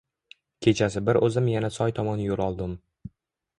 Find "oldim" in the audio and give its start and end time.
2.49-2.77